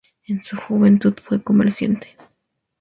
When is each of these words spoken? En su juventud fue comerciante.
En 0.27 0.43
su 0.43 0.57
juventud 0.57 1.13
fue 1.21 1.43
comerciante. 1.43 2.17